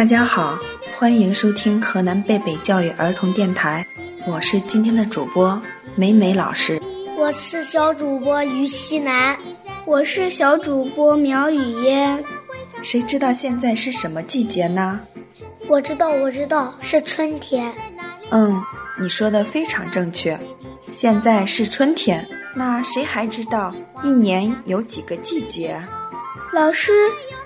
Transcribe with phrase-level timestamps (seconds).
[0.00, 0.58] 大家好，
[0.98, 3.86] 欢迎收听河南贝贝教育儿童电台，
[4.26, 5.60] 我是今天的主播
[5.94, 6.80] 美美老师。
[7.18, 9.38] 我是小主播于西南，
[9.84, 12.24] 我是小主播苗雨嫣。
[12.82, 14.98] 谁知道现在是什么季节呢？
[15.68, 17.70] 我知道，我知道，是春天。
[18.30, 18.58] 嗯，
[18.98, 20.40] 你说的非常正确。
[20.90, 25.78] 现在是春天，那谁还知道一年有几个季节？
[26.52, 26.92] 老师，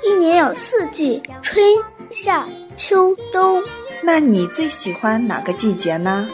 [0.02, 1.62] 一年有四季：春
[2.10, 3.62] 夏秋冬。
[4.02, 6.26] 那你最喜欢哪个季节呢？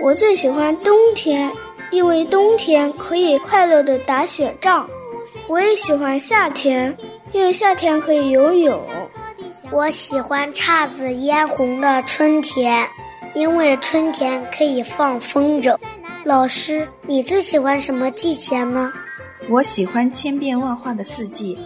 [0.00, 1.52] 我最喜欢冬天，
[1.90, 4.88] 因为冬天可以快乐的打雪仗。
[5.46, 6.96] 我也喜欢夏天，
[7.32, 8.80] 因为夏天可以游泳。
[9.70, 12.88] 我喜欢姹紫嫣红的春天，
[13.34, 15.76] 因为春天可以放风筝。
[16.24, 18.90] 老师，你最喜欢什么季节呢？
[19.50, 21.58] 我喜欢千变万化的四季。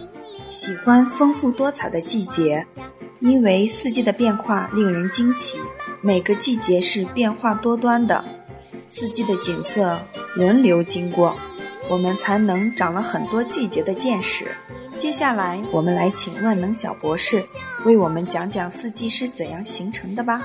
[0.51, 2.67] 喜欢丰富多彩的季节，
[3.21, 5.57] 因为四季的变化令人惊奇。
[6.01, 8.23] 每个季节是变化多端的，
[8.89, 9.97] 四季的景色
[10.35, 11.33] 轮流经过，
[11.89, 14.51] 我们才能长了很多季节的见识。
[14.99, 17.41] 接下来，我们来请万能小博士
[17.85, 20.41] 为我们讲讲四季是怎样形成的吧。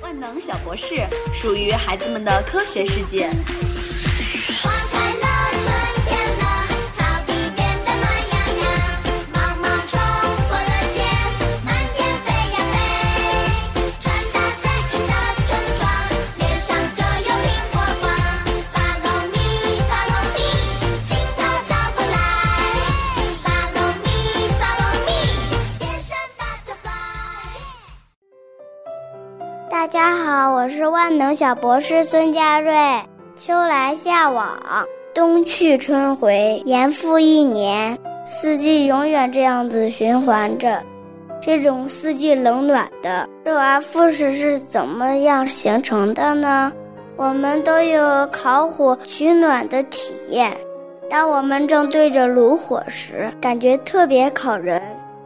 [0.00, 3.28] 万能小博士属于孩子们的科学世界。
[29.96, 32.70] 大家好，我是万能小博士孙佳瑞。
[33.34, 34.54] 秋来夏往，
[35.14, 40.82] 冬去春回，年复一年，四季永远这样子循环着。
[41.40, 46.70] 这种四季冷暖的周而复始是怎么样形成的呢？
[47.16, 50.54] 我们都有烤火取暖的体验。
[51.08, 54.78] 当我们正对着炉火时，感觉特别烤人；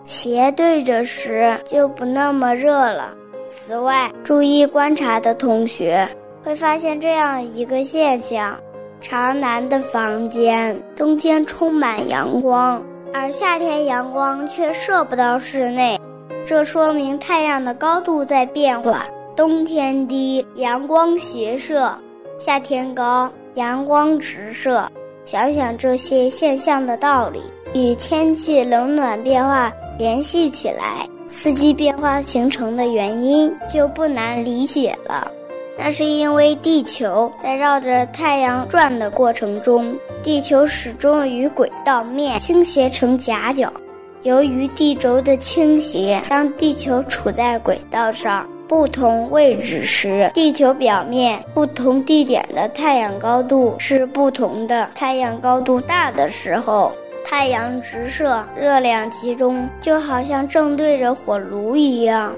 [0.06, 3.08] 斜对着时，就不那么热了。
[3.50, 6.09] 此外，注意观察的同学
[6.43, 8.56] 会发现这样一个现象：
[9.00, 16.00] 朝南的房间冬天充满阳光，而夏天阳光却射不到室内。
[16.47, 19.05] 这说明太阳的高度在变化，
[19.37, 21.93] 冬天低，阳光斜射；
[22.38, 24.88] 夏天高，阳光直射。
[25.25, 27.43] 想想这些现象的道理，
[27.75, 31.06] 与天气冷暖变化联系起来。
[31.31, 35.31] 四季变化形成的原因就不难理解了，
[35.79, 43.73] 那是因为地球在绕着太阳转的过程中，地球始终与轨道面倾斜成夹角。
[44.23, 54.91] 由于地轴的倾斜，当地球处在轨道上不同位置时，地球表面不同地点的太阳高度是不同的。
[54.95, 56.93] 太阳高度大的时候。
[57.25, 62.34] 太阳直射，热量集中，就好像正对着火炉一样。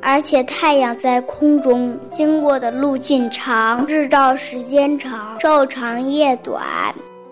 [0.00, 6.62] 而且太阳在空中经过的路径长，日照时间长，昼长夜短，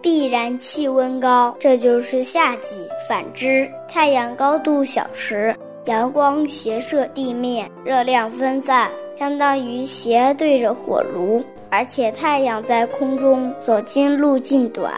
[0.00, 2.74] 必然气温高，这就是夏季。
[3.08, 5.54] 反之，太阳高度小时，
[5.84, 11.44] 阳光斜射地面，热量分散，相当于斜对着火炉。
[11.70, 14.92] 而且太阳在空中所经路径短。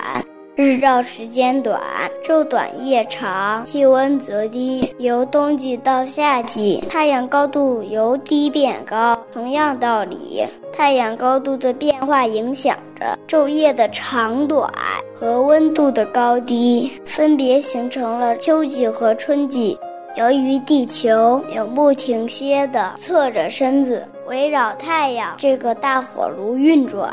[0.57, 1.79] 日照时间短，
[2.27, 4.91] 昼短夜长，气温则低。
[4.97, 9.15] 由冬季到夏季，太阳高度由低变高。
[9.35, 14.73] 同样道理，太阳高度的变化影响着昼夜的长短
[15.21, 19.79] 和温度的高低，分别形成了秋季和春季。
[20.17, 27.13] 由于地球永不停歇地侧着身子围绕太阳这个大火炉运转。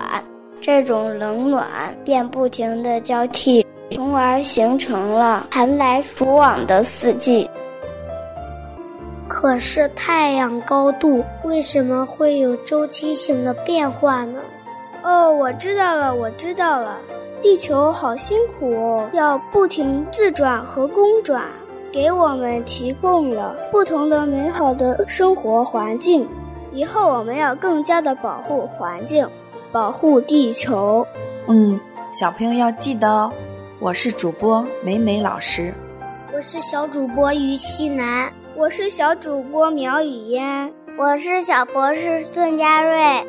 [0.66, 1.68] 这种冷暖
[2.06, 7.50] 便不停地交替，从而形成了寒来暑往的四季。
[9.28, 14.40] 可是太阳高度为什么会有周期性的变化呢？
[15.04, 16.98] 哦，我知道了，我知道了。
[17.42, 21.44] 地球好辛苦哦，要不停自转和公转，
[21.92, 26.26] 给我们提供了不同的美好的生活环境。
[26.72, 29.28] 以后我们要更加的保护环境。
[29.74, 31.06] 保护地球，
[31.48, 31.82] 嗯，
[32.12, 33.34] 小朋友要记得哦。
[33.80, 35.74] 我是主播美美老师，
[36.32, 43.26] 我是小主播于西南，我是小主播苗雨嫣，我是小博士孙佳瑞。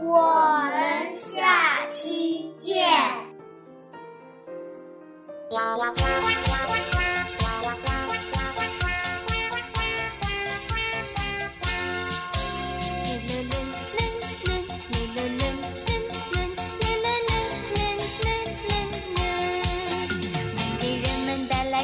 [0.00, 2.82] 我们下期见。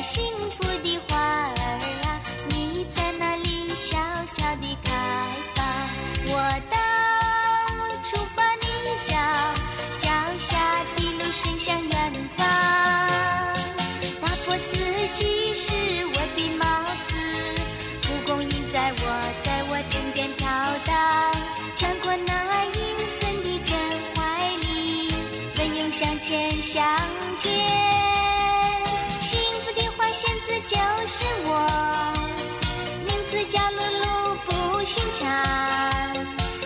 [0.03, 0.21] 幸
[0.51, 1.55] 福的花儿
[2.03, 3.97] 啊，你在哪里悄
[4.35, 4.91] 悄地开
[5.55, 5.65] 放？
[6.27, 6.35] 我
[6.69, 6.77] 到
[8.03, 8.67] 处把你
[9.07, 9.15] 找，
[10.01, 10.11] 脚
[10.41, 12.45] 下的路伸向远方。
[14.21, 14.75] 打破四
[15.17, 15.73] 季是
[16.07, 16.67] 我的帽
[17.07, 17.11] 子，
[18.03, 19.03] 蒲公英在我
[19.45, 20.49] 在我枕边飘
[20.85, 21.33] 荡，
[21.77, 22.77] 穿过那阴
[23.21, 23.71] 森的阵
[24.17, 24.21] 怀
[24.63, 25.09] 里，
[25.55, 26.85] 奋勇向前向
[33.53, 35.29] 小鹿鹿不寻常。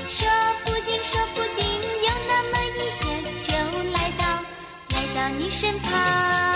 [0.07, 0.29] 说
[0.65, 3.03] 不定，说不定有那么一天
[3.43, 3.51] 就
[3.91, 4.25] 来到，
[4.91, 6.56] 来到你身旁。